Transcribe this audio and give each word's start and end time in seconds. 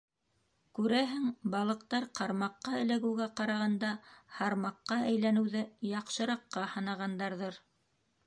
Күрәһең, 0.77 1.25
балыҡтар 1.55 2.07
ҡармаҡҡа 2.19 2.79
эләгеүгә 2.85 3.27
ҡарағанда 3.41 3.91
һармаҡҡа 4.39 4.97
әйләнеүҙе 5.11 5.63
яҡшыраҡҡа 5.91 6.65
һанағандарҙыр. 6.75 7.61